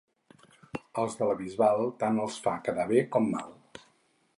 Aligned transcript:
Als 1.01 1.17
de 1.19 1.27
la 1.33 1.37
Bisbal 1.43 1.83
tant 2.05 2.19
els 2.25 2.41
fa 2.47 2.55
quedar 2.69 2.91
bé 2.97 3.05
com 3.17 3.31
mal. 3.37 3.57